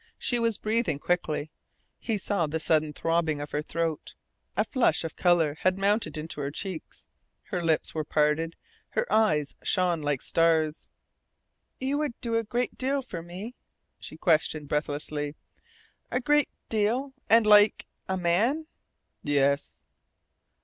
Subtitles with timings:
[0.17, 1.51] She was breathing quickly.
[1.99, 4.15] He saw the sudden throbbing of her throat.
[4.57, 7.07] A flush of colour had mounted into her cheeks.
[7.49, 8.55] Her lips were parted,
[8.89, 10.89] her eyes shone like stars.
[11.79, 13.53] "You would do a great deal for me?"
[13.99, 15.35] she questioned breathlessly.
[16.09, 18.65] "A great deal and like A MAN?"
[19.21, 19.85] "Yes."